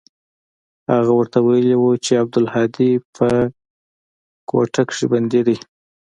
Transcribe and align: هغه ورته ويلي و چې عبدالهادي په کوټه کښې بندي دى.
هغه 0.93 1.11
ورته 1.15 1.39
ويلي 1.47 1.75
و 1.79 1.83
چې 2.05 2.11
عبدالهادي 2.21 2.91
په 3.15 3.27
کوټه 4.49 4.83
کښې 4.89 5.05
بندي 5.11 5.41
دى. 5.47 5.57